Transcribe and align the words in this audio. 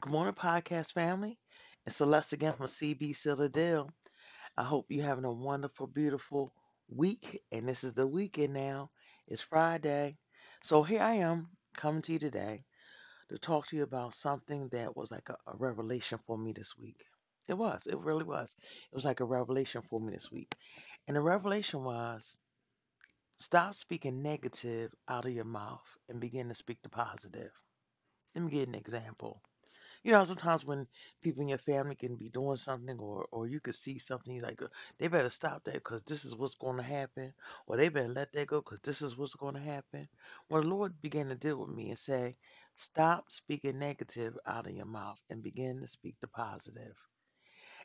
Good 0.00 0.12
morning, 0.12 0.34
podcast 0.34 0.92
family. 0.92 1.38
It's 1.86 1.96
Celeste 1.96 2.34
again 2.34 2.52
from 2.52 2.66
CB 2.66 3.16
Seal 3.16 3.36
the 3.36 3.48
Deal. 3.48 3.90
I 4.56 4.62
hope 4.64 4.86
you're 4.90 5.04
having 5.04 5.24
a 5.24 5.32
wonderful, 5.32 5.86
beautiful 5.86 6.52
week. 6.88 7.42
And 7.50 7.66
this 7.66 7.84
is 7.84 7.94
the 7.94 8.06
weekend 8.06 8.52
now. 8.52 8.90
It's 9.26 9.42
Friday. 9.42 10.18
So 10.62 10.82
here 10.82 11.02
I 11.02 11.14
am 11.14 11.48
coming 11.76 12.02
to 12.02 12.12
you 12.12 12.18
today 12.18 12.64
to 13.30 13.38
talk 13.38 13.66
to 13.68 13.76
you 13.76 13.82
about 13.82 14.14
something 14.14 14.68
that 14.68 14.96
was 14.96 15.10
like 15.10 15.30
a, 15.30 15.36
a 15.46 15.56
revelation 15.56 16.18
for 16.26 16.38
me 16.38 16.52
this 16.52 16.76
week. 16.78 17.02
It 17.48 17.54
was. 17.54 17.86
It 17.86 17.98
really 17.98 18.24
was. 18.24 18.56
It 18.92 18.94
was 18.94 19.04
like 19.04 19.20
a 19.20 19.24
revelation 19.24 19.82
for 19.88 20.00
me 20.00 20.12
this 20.12 20.30
week. 20.30 20.54
And 21.08 21.16
the 21.16 21.22
revelation 21.22 21.82
was 21.84 22.36
stop 23.38 23.74
speaking 23.74 24.22
negative 24.22 24.92
out 25.08 25.24
of 25.24 25.32
your 25.32 25.44
mouth 25.44 25.86
and 26.08 26.20
begin 26.20 26.48
to 26.48 26.54
speak 26.54 26.78
the 26.82 26.90
positive. 26.90 27.52
Let 28.34 28.44
me 28.44 28.50
give 28.50 28.60
you 28.60 28.66
an 28.66 28.74
example. 28.74 29.40
You 30.04 30.12
know, 30.12 30.22
sometimes 30.22 30.64
when 30.64 30.86
people 31.20 31.42
in 31.42 31.48
your 31.48 31.58
family 31.58 31.96
can 31.96 32.14
be 32.14 32.28
doing 32.28 32.56
something, 32.58 32.96
or 33.00 33.26
or 33.32 33.48
you 33.48 33.58
could 33.58 33.74
see 33.74 33.98
something, 33.98 34.32
you're 34.34 34.44
like 34.46 34.60
they 34.98 35.08
better 35.08 35.28
stop 35.28 35.64
that 35.64 35.74
because 35.74 36.02
this 36.04 36.24
is 36.24 36.36
what's 36.36 36.54
going 36.54 36.76
to 36.76 36.82
happen, 36.84 37.34
or 37.66 37.76
they 37.76 37.88
better 37.88 38.06
let 38.08 38.32
that 38.34 38.46
go 38.46 38.60
because 38.60 38.78
this 38.84 39.02
is 39.02 39.16
what's 39.16 39.34
going 39.34 39.54
to 39.54 39.60
happen. 39.60 40.08
Well, 40.48 40.62
the 40.62 40.68
Lord 40.68 41.00
began 41.02 41.28
to 41.30 41.34
deal 41.34 41.58
with 41.58 41.70
me 41.74 41.88
and 41.90 41.98
say, 41.98 42.36
stop 42.76 43.32
speaking 43.32 43.80
negative 43.80 44.38
out 44.46 44.68
of 44.68 44.74
your 44.74 44.86
mouth 44.86 45.18
and 45.28 45.42
begin 45.42 45.80
to 45.80 45.88
speak 45.88 46.14
the 46.20 46.28
positive. 46.28 46.96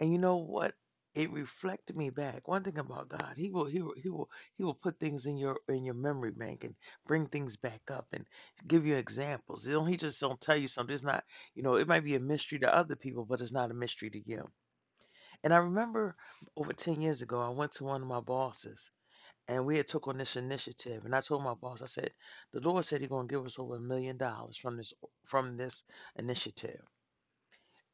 And 0.00 0.12
you 0.12 0.18
know 0.18 0.36
what? 0.36 0.74
It 1.14 1.30
reflected 1.32 1.96
me 1.96 2.10
back. 2.10 2.46
One 2.48 2.62
thing 2.64 2.78
about 2.78 3.08
God, 3.08 3.34
He 3.36 3.50
will 3.50 3.64
He 3.64 3.80
will 3.80 3.94
He 3.96 4.10
will 4.10 4.30
He 4.58 4.64
will 4.64 4.74
put 4.74 4.98
things 5.00 5.24
in 5.26 5.38
your 5.38 5.58
in 5.68 5.84
your 5.84 5.94
memory 5.94 6.32
bank 6.32 6.64
and 6.64 6.74
bring 7.06 7.26
things 7.28 7.56
back 7.56 7.80
up 7.90 8.08
and 8.12 8.26
give 8.66 8.84
you 8.86 8.96
examples. 8.96 9.66
You 9.66 9.72
know, 9.74 9.84
He 9.86 9.96
just 9.96 10.20
don't 10.20 10.40
tell 10.40 10.56
you 10.56 10.68
something. 10.68 10.94
It's 10.94 11.02
not, 11.04 11.24
you 11.54 11.62
know, 11.62 11.76
it 11.76 11.88
might 11.88 12.04
be 12.04 12.14
a 12.16 12.20
mystery 12.20 12.58
to 12.60 12.74
other 12.74 12.96
people, 12.96 13.24
but 13.24 13.40
it's 13.40 13.52
not 13.52 13.70
a 13.70 13.74
mystery 13.74 14.10
to 14.10 14.20
you. 14.28 14.50
And 15.44 15.54
I 15.54 15.58
remember 15.58 16.16
over 16.56 16.72
10 16.72 17.00
years 17.00 17.22
ago, 17.22 17.40
I 17.40 17.50
went 17.50 17.72
to 17.74 17.84
one 17.84 18.02
of 18.02 18.08
my 18.08 18.20
bosses 18.20 18.90
and 19.48 19.66
we 19.66 19.76
had 19.78 19.88
took 19.88 20.08
on 20.08 20.18
this 20.18 20.36
initiative. 20.36 21.04
And 21.04 21.14
I 21.14 21.20
told 21.20 21.44
my 21.44 21.54
boss, 21.54 21.82
I 21.82 21.86
said, 21.86 22.12
the 22.52 22.60
Lord 22.60 22.84
said 22.84 23.00
He's 23.00 23.10
gonna 23.10 23.28
give 23.28 23.46
us 23.46 23.58
over 23.58 23.76
a 23.76 23.80
million 23.80 24.16
dollars 24.18 24.56
from 24.56 24.76
this 24.76 24.94
from 25.24 25.56
this 25.56 25.84
initiative. 26.16 26.82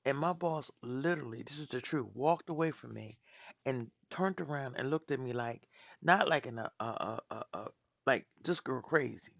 And 0.09 0.19
my 0.19 0.33
boss 0.33 0.73
literally, 0.83 1.45
this 1.45 1.61
is 1.61 1.69
the 1.69 1.81
truth, 1.81 2.09
walked 2.15 2.51
away 2.51 2.73
from 2.73 2.95
me 2.95 3.17
and 3.65 3.93
turned 4.11 4.41
around 4.41 4.75
and 4.75 4.91
looked 4.91 5.13
at 5.13 5.21
me 5.21 5.33
like, 5.33 5.69
not 6.03 6.29
like 6.29 6.47
in 6.47 6.59
a, 6.59 6.73
a, 6.81 6.85
a, 6.85 7.23
a, 7.31 7.45
a 7.55 7.69
like 8.07 8.27
this 8.43 8.59
girl 8.59 8.83
crazy, 8.83 9.35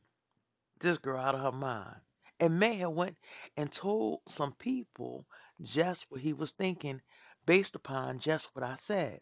this 0.81 0.99
girl 0.99 1.19
out 1.21 1.35
of 1.35 1.43
her 1.43 1.53
mind. 1.53 2.01
And 2.41 2.61
may 2.61 2.77
have 2.79 2.93
went 2.93 3.19
and 3.57 3.73
told 3.73 4.23
some 4.29 4.55
people 4.55 5.27
just 5.63 6.11
what 6.11 6.21
he 6.23 6.33
was 6.35 6.53
thinking 6.53 7.03
based 7.47 7.77
upon 7.77 8.21
just 8.21 8.55
what 8.55 8.65
I 8.65 8.77
said. 8.77 9.21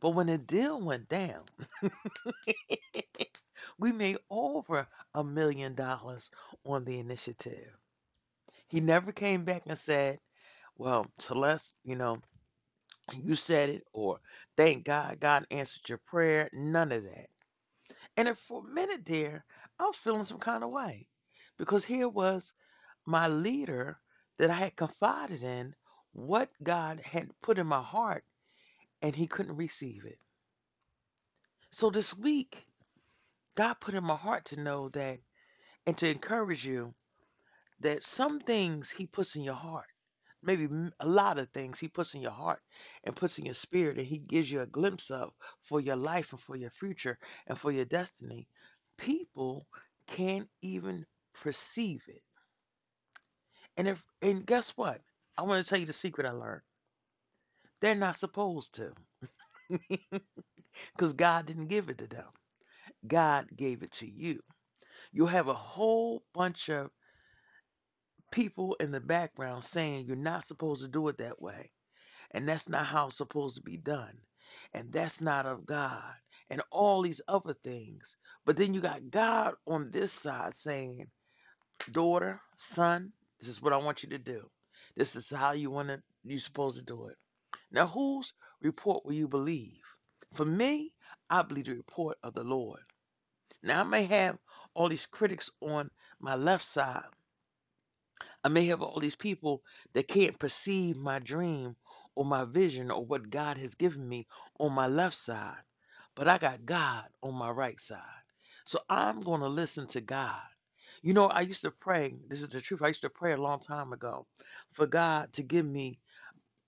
But 0.00 0.10
when 0.10 0.26
the 0.26 0.36
deal 0.36 0.78
went 0.82 1.08
down, 1.08 1.46
we 3.78 3.92
made 3.92 4.18
over 4.30 4.86
a 5.14 5.24
million 5.24 5.74
dollars 5.74 6.30
on 6.64 6.84
the 6.84 6.98
initiative. 7.00 7.76
He 8.70 8.80
never 8.80 9.12
came 9.12 9.44
back 9.44 9.64
and 9.66 9.78
said, 9.78 10.20
Well, 10.78 11.06
Celeste, 11.18 11.74
you 11.84 11.96
know, 11.96 12.18
you 13.14 13.36
said 13.36 13.70
it, 13.70 13.84
or 13.92 14.20
thank 14.56 14.84
God, 14.84 15.20
God 15.20 15.46
answered 15.50 15.88
your 15.88 15.98
prayer. 15.98 16.48
None 16.52 16.92
of 16.92 17.04
that. 17.04 17.28
And 18.16 18.38
for 18.38 18.62
a 18.64 18.74
minute 18.74 19.04
there, 19.04 19.44
I 19.78 19.84
was 19.86 19.96
feeling 19.96 20.24
some 20.24 20.38
kind 20.38 20.64
of 20.64 20.70
way 20.70 21.08
because 21.58 21.84
here 21.84 22.08
was 22.08 22.54
my 23.06 23.28
leader 23.28 23.98
that 24.38 24.50
I 24.50 24.54
had 24.54 24.76
confided 24.76 25.42
in 25.42 25.74
what 26.12 26.50
God 26.62 27.00
had 27.00 27.30
put 27.42 27.58
in 27.58 27.66
my 27.66 27.82
heart, 27.82 28.24
and 29.02 29.16
he 29.16 29.26
couldn't 29.26 29.56
receive 29.56 30.04
it. 30.06 30.18
So 31.72 31.90
this 31.90 32.16
week, 32.16 32.58
God 33.56 33.74
put 33.80 33.94
in 33.94 34.04
my 34.04 34.16
heart 34.16 34.46
to 34.46 34.60
know 34.60 34.88
that 34.90 35.18
and 35.86 35.96
to 35.98 36.08
encourage 36.10 36.66
you 36.66 36.94
that 37.80 38.04
some 38.04 38.40
things 38.40 38.90
he 38.90 39.06
puts 39.06 39.36
in 39.36 39.44
your 39.44 39.54
heart 39.54 39.86
maybe 40.42 40.68
a 41.00 41.08
lot 41.08 41.38
of 41.38 41.48
things 41.50 41.78
he 41.80 41.88
puts 41.88 42.14
in 42.14 42.22
your 42.22 42.30
heart 42.32 42.62
and 43.04 43.16
puts 43.16 43.38
in 43.38 43.44
your 43.46 43.54
spirit 43.54 43.98
and 43.98 44.06
he 44.06 44.18
gives 44.18 44.50
you 44.50 44.60
a 44.62 44.66
glimpse 44.66 45.10
of 45.10 45.32
for 45.62 45.80
your 45.80 45.96
life 45.96 46.32
and 46.32 46.40
for 46.40 46.56
your 46.56 46.70
future 46.70 47.18
and 47.46 47.58
for 47.58 47.72
your 47.72 47.84
destiny 47.86 48.48
people 48.98 49.66
can't 50.06 50.48
even 50.62 51.06
perceive 51.34 52.04
it. 52.08 52.22
And 53.76 53.88
if 53.88 54.04
and 54.22 54.46
guess 54.46 54.76
what? 54.76 55.02
I 55.36 55.42
want 55.42 55.64
to 55.64 55.68
tell 55.68 55.80
you 55.80 55.86
the 55.86 55.92
secret 55.92 56.24
i 56.26 56.30
learned. 56.30 56.62
They're 57.80 57.94
not 57.94 58.16
supposed 58.16 58.74
to. 58.76 58.94
Because 60.94 61.14
god 61.14 61.46
didn't 61.46 61.66
give 61.68 61.88
it 61.90 61.98
to 61.98 62.06
them. 62.06 62.28
God 63.06 63.48
gave 63.56 63.82
it 63.82 63.92
to 63.92 64.10
you. 64.10 64.40
You'll 65.12 65.28
have 65.28 65.48
a 65.48 65.54
whole 65.54 66.24
bunch 66.34 66.70
of 66.70 66.90
people 68.30 68.76
in 68.80 68.92
the 68.92 69.00
background 69.00 69.64
saying 69.64 70.06
you're 70.06 70.16
not 70.16 70.44
supposed 70.44 70.82
to 70.82 70.88
do 70.88 71.08
it 71.08 71.18
that 71.18 71.40
way 71.42 71.70
And 72.32 72.48
that's 72.48 72.68
not 72.68 72.86
how 72.86 73.06
it's 73.06 73.16
supposed 73.16 73.56
to 73.56 73.62
be 73.62 73.76
done. 73.76 74.18
And 74.74 74.92
that's 74.92 75.20
not 75.20 75.46
of 75.46 75.66
God. 75.66 76.12
And 76.50 76.62
all 76.70 77.02
these 77.02 77.20
other 77.28 77.54
things. 77.54 78.16
But 78.44 78.56
then 78.56 78.74
you 78.74 78.80
got 78.80 79.10
God 79.10 79.54
on 79.66 79.90
this 79.90 80.12
side 80.12 80.54
saying, 80.54 81.08
daughter, 81.92 82.40
son, 82.56 83.12
this 83.40 83.48
is 83.48 83.62
what 83.62 83.72
I 83.72 83.78
want 83.78 84.02
you 84.02 84.10
to 84.10 84.18
do. 84.18 84.50
This 84.96 85.16
is 85.16 85.30
how 85.30 85.52
you 85.52 85.70
want 85.70 85.88
to 85.88 86.02
you're 86.24 86.38
supposed 86.38 86.78
to 86.78 86.84
do 86.84 87.08
it. 87.08 87.16
Now 87.72 87.86
whose 87.88 88.34
report 88.62 89.06
will 89.06 89.14
you 89.14 89.28
believe? 89.28 89.80
For 90.34 90.44
me, 90.46 90.92
I 91.30 91.42
believe 91.42 91.66
the 91.66 91.74
report 91.76 92.18
of 92.22 92.34
the 92.34 92.44
Lord. 92.44 92.80
Now 93.62 93.80
I 93.80 93.84
may 93.84 94.04
have 94.06 94.38
all 94.74 94.88
these 94.88 95.06
critics 95.06 95.50
on 95.60 95.90
my 96.20 96.36
left 96.36 96.64
side. 96.64 97.04
I 98.44 98.48
may 98.48 98.66
have 98.66 98.82
all 98.82 99.00
these 99.00 99.16
people 99.16 99.62
that 99.92 100.08
can't 100.08 100.38
perceive 100.38 100.96
my 100.96 101.18
dream 101.18 101.76
or 102.14 102.24
my 102.24 102.44
vision 102.44 102.90
or 102.90 103.04
what 103.04 103.30
God 103.30 103.58
has 103.58 103.74
given 103.74 104.08
me 104.08 104.26
on 104.58 104.72
my 104.72 104.86
left 104.86 105.16
side, 105.16 105.62
but 106.14 106.28
I 106.28 106.38
got 106.38 106.66
God 106.66 107.06
on 107.22 107.34
my 107.34 107.50
right 107.50 107.78
side. 107.78 108.00
So 108.64 108.80
I'm 108.88 109.20
going 109.20 109.40
to 109.40 109.48
listen 109.48 109.86
to 109.88 110.00
God. 110.00 110.40
You 111.02 111.14
know, 111.14 111.26
I 111.26 111.42
used 111.42 111.62
to 111.62 111.70
pray, 111.70 112.14
this 112.28 112.42
is 112.42 112.50
the 112.50 112.60
truth. 112.60 112.82
I 112.82 112.88
used 112.88 113.02
to 113.02 113.10
pray 113.10 113.32
a 113.32 113.40
long 113.40 113.60
time 113.60 113.92
ago 113.92 114.26
for 114.72 114.86
God 114.86 115.32
to 115.34 115.42
give 115.42 115.66
me 115.66 115.98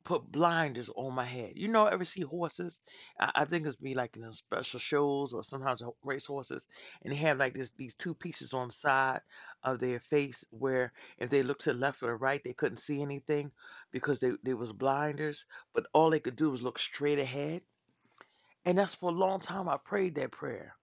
put 0.05 0.31
blinders 0.31 0.91
on 0.95 1.15
my 1.15 1.25
head. 1.25 1.53
You 1.55 1.69
know, 1.69 1.87
ever 1.87 2.05
see 2.05 2.23
horses? 2.23 2.81
I, 3.21 3.45
think 3.45 3.67
it's 3.67 3.77
be 3.77 3.95
like 3.95 4.17
in 4.17 4.33
special 4.33 4.81
shows 4.81 5.33
or 5.33 5.45
sometimes 5.45 5.83
race 6.03 6.27
horses, 6.27 6.69
and 7.03 7.13
they 7.13 7.17
have 7.19 7.39
like 7.39 7.55
this 7.55 7.71
these 7.71 7.95
two 7.95 8.15
pieces 8.15 8.53
on 8.53 8.69
the 8.69 8.75
side 8.75 9.21
of 9.65 9.79
their 9.81 10.01
face 10.01 10.45
where 10.51 10.93
if 11.19 11.31
they 11.31 11.43
looked 11.43 11.63
to 11.63 11.73
the 11.73 11.79
left 11.79 12.03
or 12.03 12.09
the 12.09 12.15
right, 12.17 12.43
they 12.45 12.53
couldn't 12.55 12.79
see 12.79 13.03
anything 13.03 13.53
because 13.91 14.21
they 14.21 14.33
they 14.43 14.55
was 14.55 14.73
blinders, 14.73 15.47
but 15.75 15.87
all 15.93 16.11
they 16.11 16.21
could 16.21 16.37
do 16.37 16.51
was 16.51 16.63
look 16.63 16.79
straight 16.79 17.19
ahead. 17.19 17.63
And 18.65 18.77
that's 18.77 18.95
for 18.97 19.11
a 19.11 19.15
long 19.15 19.39
time 19.41 19.69
I 19.69 19.77
prayed 19.77 20.17
that 20.17 20.33
prayer. 20.33 20.77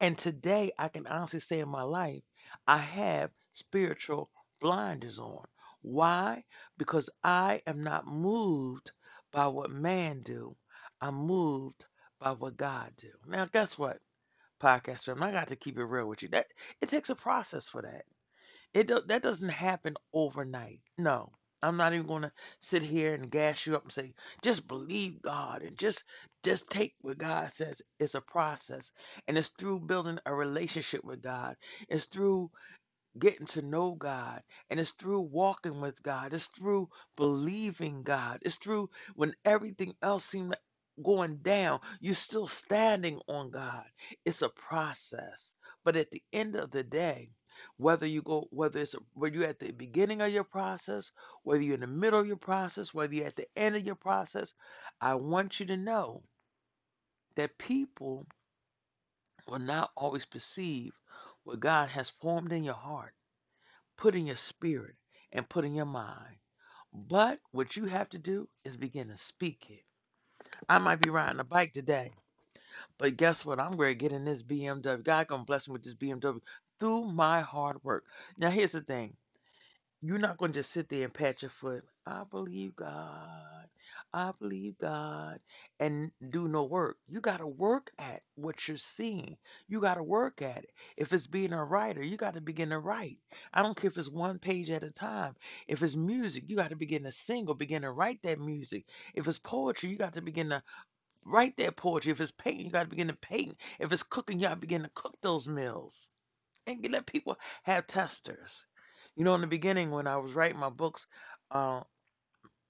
And 0.00 0.18
today 0.18 0.72
I 0.78 0.88
can 0.88 1.06
honestly 1.06 1.38
say 1.40 1.60
in 1.60 1.68
my 1.68 1.82
life, 1.82 2.22
I 2.66 2.78
have 2.78 3.30
spiritual 3.52 4.30
blinders 4.60 5.18
on. 5.20 5.44
Why? 5.82 6.44
Because 6.76 7.10
I 7.22 7.62
am 7.66 7.82
not 7.84 8.06
moved 8.06 8.90
by 9.32 9.46
what 9.46 9.70
man 9.70 10.22
do. 10.22 10.56
I'm 11.00 11.14
moved 11.14 11.84
by 12.18 12.32
what 12.32 12.56
God 12.56 12.92
do. 12.96 13.12
Now 13.26 13.46
guess 13.46 13.78
what? 13.78 14.00
Podcast 14.60 15.04
family, 15.04 15.28
I 15.28 15.32
got 15.32 15.48
to 15.48 15.56
keep 15.56 15.78
it 15.78 15.84
real 15.84 16.08
with 16.08 16.22
you. 16.22 16.28
That 16.30 16.46
it 16.80 16.88
takes 16.88 17.10
a 17.10 17.14
process 17.16 17.68
for 17.68 17.82
that. 17.82 18.04
It 18.74 18.88
do, 18.88 19.00
that 19.08 19.22
doesn't 19.22 19.50
happen 19.50 19.96
overnight. 20.14 20.80
No. 20.98 21.32
I'm 21.62 21.78
not 21.78 21.94
even 21.94 22.06
going 22.06 22.22
to 22.22 22.32
sit 22.60 22.82
here 22.82 23.14
and 23.14 23.30
gas 23.30 23.66
you 23.66 23.76
up 23.76 23.84
and 23.84 23.92
say 23.92 24.14
just 24.42 24.68
believe 24.68 25.22
God 25.22 25.62
and 25.62 25.78
just 25.78 26.04
just 26.44 26.70
take 26.70 26.94
what 27.02 27.18
God 27.18 27.52
says. 27.52 27.82
It's 28.00 28.14
a 28.16 28.22
process 28.22 28.92
and 29.28 29.38
it's 29.38 29.50
through 29.50 29.80
building 29.80 30.18
a 30.26 30.34
relationship 30.34 31.04
with 31.04 31.22
God. 31.22 31.56
It's 31.88 32.06
through 32.06 32.50
getting 33.18 33.46
to 33.46 33.62
know 33.62 33.92
God 33.94 34.42
and 34.70 34.80
it's 34.80 34.92
through 34.92 35.20
walking 35.22 35.80
with 35.80 36.02
God. 36.02 36.34
It's 36.34 36.46
through 36.48 36.88
believing 37.16 38.02
God. 38.02 38.40
It's 38.42 38.56
through 38.56 38.90
when 39.14 39.34
everything 39.44 39.94
else 40.02 40.24
seems 40.24 40.54
going 41.02 41.38
down, 41.38 41.80
you're 42.00 42.14
still 42.14 42.46
standing 42.46 43.20
on 43.28 43.50
God. 43.50 43.84
It's 44.24 44.42
a 44.42 44.48
process. 44.50 45.54
But 45.84 45.96
at 45.96 46.10
the 46.10 46.22
end 46.32 46.56
of 46.56 46.70
the 46.70 46.84
day, 46.84 47.30
whether 47.78 48.06
you 48.06 48.22
go, 48.22 48.48
whether 48.50 48.80
it's 48.80 48.94
whether 49.14 49.34
you're 49.36 49.48
at 49.48 49.60
the 49.60 49.72
beginning 49.72 50.22
of 50.22 50.32
your 50.32 50.44
process, 50.44 51.12
whether 51.44 51.62
you're 51.62 51.74
in 51.74 51.80
the 51.82 51.88
middle 51.88 52.20
of 52.20 52.26
your 52.28 52.36
process, 52.36 52.94
whether 52.94 53.14
you're 53.14 53.26
at 53.26 53.36
the 53.36 53.48
end 53.56 53.76
of 53.76 53.84
your 53.86 53.96
process, 53.96 54.54
I 55.00 55.16
want 55.16 55.60
you 55.60 55.66
to 55.66 55.76
know 55.78 56.22
that 57.36 57.58
people 57.58 58.26
will 59.48 59.60
not 59.60 59.90
always 59.96 60.26
perceive 60.26 60.92
what 61.44 61.60
God 61.60 61.88
has 61.90 62.10
formed 62.10 62.52
in 62.52 62.64
your 62.64 62.74
heart 62.74 63.12
put 63.98 64.16
in 64.16 64.26
your 64.26 64.36
spirit 64.36 64.96
and 65.32 65.48
put 65.48 65.66
in 65.66 65.76
your 65.76 65.86
mind. 65.86 66.36
But 66.94 67.40
what 67.52 67.76
you 67.76 67.86
have 67.86 68.10
to 68.10 68.20
do 68.20 68.48
is 68.64 68.78
begin 68.78 69.08
to 69.10 69.18
speak 69.18 69.66
it. 69.70 69.84
I 70.68 70.78
might 70.78 71.00
be 71.02 71.10
riding 71.10 71.40
a 71.40 71.44
bike 71.44 71.72
today, 71.72 72.12
but 72.98 73.16
guess 73.16 73.44
what? 73.46 73.60
I'm 73.60 73.76
going 73.76 73.90
to 73.90 73.94
get 73.96 74.12
in 74.12 74.24
this 74.24 74.42
BMW. 74.42 75.02
God 75.04 75.28
gonna 75.28 75.44
bless 75.44 75.68
me 75.68 75.74
with 75.74 75.84
this 75.84 75.94
BMW 75.94 76.40
through 76.80 77.06
my 77.06 77.40
hard 77.42 77.82
work. 77.84 78.04
Now 78.38 78.50
here's 78.50 78.72
the 78.72 78.82
thing. 78.82 79.16
You're 80.00 80.18
not 80.18 80.36
going 80.38 80.52
to 80.52 80.60
just 80.60 80.70
sit 80.70 80.88
there 80.88 81.04
and 81.04 81.14
pat 81.14 81.42
your 81.42 81.50
foot. 81.50 81.84
I 82.06 82.22
believe 82.30 82.76
God. 82.76 83.68
I 84.12 84.32
believe 84.38 84.78
God. 84.78 85.40
And 85.80 86.12
do 86.30 86.46
no 86.46 86.64
work. 86.64 86.98
You 87.08 87.20
got 87.20 87.38
to 87.38 87.46
work 87.46 87.90
at 87.98 88.22
what 88.36 88.68
you're 88.68 88.76
seeing. 88.76 89.36
You 89.66 89.80
got 89.80 89.94
to 89.94 90.02
work 90.04 90.42
at 90.42 90.64
it. 90.64 90.72
If 90.96 91.12
it's 91.12 91.26
being 91.26 91.52
a 91.52 91.64
writer, 91.64 92.02
you 92.02 92.16
got 92.16 92.34
to 92.34 92.40
begin 92.40 92.68
to 92.70 92.78
write. 92.78 93.18
I 93.52 93.62
don't 93.62 93.76
care 93.76 93.88
if 93.88 93.98
it's 93.98 94.08
one 94.08 94.38
page 94.38 94.70
at 94.70 94.84
a 94.84 94.90
time. 94.90 95.34
If 95.66 95.82
it's 95.82 95.96
music, 95.96 96.44
you 96.48 96.56
got 96.56 96.70
to 96.70 96.76
begin 96.76 97.04
to 97.04 97.12
sing 97.12 97.48
or 97.48 97.56
begin 97.56 97.82
to 97.82 97.90
write 97.90 98.22
that 98.22 98.38
music. 98.38 98.84
If 99.14 99.26
it's 99.26 99.38
poetry, 99.40 99.90
you 99.90 99.96
got 99.96 100.12
to 100.14 100.22
begin 100.22 100.50
to 100.50 100.62
write 101.26 101.56
that 101.58 101.76
poetry. 101.76 102.12
If 102.12 102.20
it's 102.20 102.32
painting, 102.32 102.66
you 102.66 102.72
got 102.72 102.84
to 102.84 102.90
begin 102.90 103.08
to 103.08 103.16
paint. 103.16 103.56
If 103.80 103.92
it's 103.92 104.02
cooking, 104.04 104.38
you 104.38 104.46
got 104.48 104.54
to 104.54 104.60
begin 104.60 104.82
to 104.82 104.90
cook 104.94 105.16
those 105.22 105.48
meals 105.48 106.10
and 106.66 106.86
let 106.90 107.06
people 107.06 107.38
have 107.64 107.86
testers. 107.86 108.66
You 109.16 109.24
know, 109.24 109.34
in 109.34 109.40
the 109.40 109.46
beginning, 109.46 109.90
when 109.90 110.06
I 110.06 110.16
was 110.18 110.34
writing 110.34 110.58
my 110.58 110.70
books, 110.70 111.06
uh, 111.50 111.82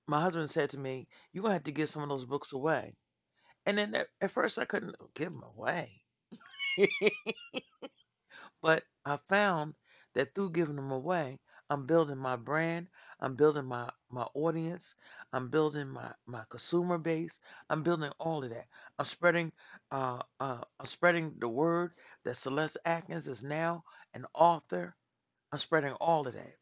my 0.07 0.21
husband 0.23 0.51
said 0.51 0.71
to 0.71 0.79
me, 0.79 1.09
"You're 1.33 1.43
gonna 1.43 1.55
have 1.55 1.65
to 1.65 1.73
give 1.73 1.89
some 1.91 2.03
of 2.05 2.09
those 2.09 2.27
books 2.27 2.53
away." 2.53 2.97
And 3.67 3.79
then 3.79 3.95
at, 3.95 4.09
at 4.21 4.31
first, 4.33 4.59
I 4.59 4.67
couldn't 4.67 4.97
give 5.15 5.33
them 5.33 5.45
away, 5.45 6.03
but 8.63 8.83
I 9.05 9.17
found 9.29 9.75
that 10.15 10.35
through 10.35 10.51
giving 10.51 10.77
them 10.77 10.91
away, 10.91 11.39
I'm 11.71 11.87
building 11.87 12.19
my 12.19 12.37
brand, 12.37 12.89
I'm 13.21 13.37
building 13.37 13.67
my 13.67 13.91
my 14.11 14.27
audience, 14.35 14.95
I'm 15.33 15.49
building 15.51 15.89
my 15.89 16.13
my 16.27 16.45
consumer 16.51 16.99
base, 16.99 17.41
I'm 17.71 17.83
building 17.83 18.13
all 18.21 18.45
of 18.45 18.51
that. 18.51 18.67
I'm 18.99 19.07
spreading, 19.07 19.53
uh, 19.91 20.23
uh, 20.41 20.63
I'm 20.81 20.87
spreading 20.87 21.35
the 21.39 21.49
word 21.49 21.93
that 22.25 22.37
Celeste 22.37 22.79
Atkins 22.85 23.29
is 23.29 23.43
now 23.45 23.85
an 24.15 24.27
author 24.35 24.97
I'm 25.53 25.59
spreading 25.59 25.93
all 25.95 26.27
of 26.29 26.35
that. 26.35 26.57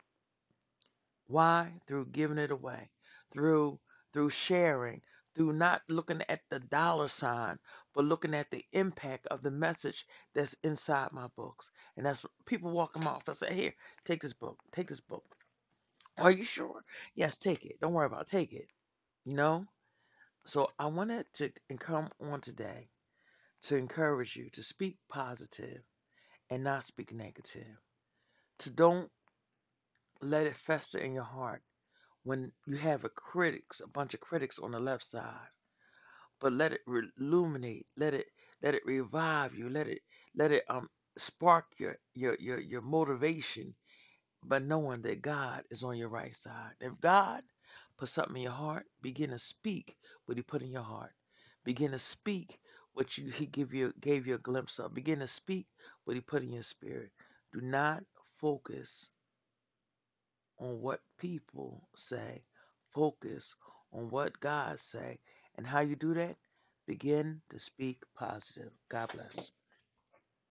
Why? 1.26 1.72
Through 1.86 2.06
giving 2.06 2.38
it 2.38 2.50
away, 2.52 2.90
through 3.32 3.80
through 4.12 4.30
sharing, 4.30 5.02
through 5.34 5.52
not 5.52 5.82
looking 5.88 6.22
at 6.28 6.40
the 6.50 6.60
dollar 6.60 7.08
sign, 7.08 7.58
but 7.94 8.04
looking 8.04 8.34
at 8.34 8.50
the 8.50 8.64
impact 8.72 9.26
of 9.28 9.42
the 9.42 9.50
message 9.50 10.06
that's 10.34 10.54
inside 10.62 11.12
my 11.12 11.26
books. 11.36 11.70
And 11.96 12.06
that's 12.06 12.22
what 12.22 12.32
people 12.46 12.70
walk 12.70 12.92
them 12.92 13.06
off. 13.06 13.28
I 13.28 13.32
say, 13.32 13.54
here, 13.54 13.74
take 14.04 14.22
this 14.22 14.34
book, 14.34 14.58
take 14.72 14.88
this 14.88 15.00
book. 15.00 15.24
Are 16.18 16.30
you 16.30 16.44
sure? 16.44 16.84
Yes, 17.14 17.36
take 17.36 17.64
it. 17.64 17.80
Don't 17.80 17.94
worry 17.94 18.06
about 18.06 18.22
it. 18.22 18.28
Take 18.28 18.52
it. 18.52 18.68
You 19.24 19.34
know? 19.34 19.66
So 20.44 20.70
I 20.78 20.86
wanted 20.86 21.26
to 21.34 21.50
come 21.78 22.10
on 22.20 22.40
today 22.40 22.88
to 23.62 23.76
encourage 23.76 24.36
you 24.36 24.50
to 24.50 24.62
speak 24.62 24.98
positive 25.08 25.80
and 26.50 26.64
not 26.64 26.84
speak 26.84 27.12
negative. 27.12 27.78
To 28.58 28.70
don't 28.70 29.10
let 30.20 30.46
it 30.46 30.56
fester 30.56 30.98
in 30.98 31.14
your 31.14 31.24
heart 31.24 31.62
when 32.24 32.52
you 32.66 32.76
have 32.76 33.04
a 33.04 33.08
critics, 33.10 33.80
a 33.80 33.88
bunch 33.88 34.14
of 34.14 34.20
critics 34.20 34.58
on 34.58 34.72
the 34.72 34.80
left 34.80 35.04
side. 35.04 35.48
But 36.40 36.52
let 36.54 36.72
it 36.72 36.82
illuminate, 37.18 37.86
let 37.96 38.14
it 38.14 38.26
let 38.62 38.74
it 38.74 38.82
revive 38.86 39.54
you, 39.54 39.70
let 39.70 39.88
it 39.88 40.00
let 40.36 40.52
it 40.52 40.64
um 40.68 40.88
spark 41.18 41.66
your 41.78 41.98
your 42.14 42.36
your 42.40 42.60
your 42.60 42.82
motivation 42.82 43.74
by 44.44 44.60
knowing 44.60 45.02
that 45.02 45.22
God 45.22 45.64
is 45.70 45.84
on 45.84 45.98
your 45.98 46.10
right 46.10 46.36
side. 46.36 46.72
If 46.80 47.00
God 47.02 47.42
put 47.98 48.08
something 48.10 48.36
in 48.38 48.44
your 48.44 48.52
heart, 48.52 48.86
begin 49.02 49.30
to 49.32 49.38
speak 49.40 49.96
what 50.26 50.38
He 50.38 50.44
put 50.44 50.62
in 50.62 50.70
your 50.72 50.82
heart. 50.84 51.12
Begin 51.64 51.92
to 51.92 52.00
speak 52.00 52.58
what 52.94 53.18
you 53.18 53.30
He 53.30 53.46
give 53.46 53.74
you 53.74 53.94
gave 54.00 54.26
you 54.26 54.36
a 54.36 54.40
glimpse 54.40 54.80
of. 54.80 54.94
Begin 54.94 55.20
to 55.20 55.28
speak 55.28 55.66
what 56.04 56.16
He 56.16 56.22
put 56.22 56.42
in 56.44 56.52
your 56.52 56.64
spirit. 56.64 57.10
Do 57.52 57.60
not 57.62 58.04
focus 58.38 59.10
on 60.62 60.82
what 60.82 61.00
people 61.18 61.88
say. 61.96 62.44
Focus 62.94 63.56
on 63.92 64.10
what 64.10 64.40
God 64.40 64.80
say. 64.80 65.20
And 65.58 65.66
how 65.66 65.80
you 65.80 65.96
do 65.96 66.14
that? 66.14 66.36
Begin 66.88 67.42
to 67.50 67.60
speak 67.60 67.98
positive. 68.16 68.72
God 68.90 69.12
bless. 69.12 69.52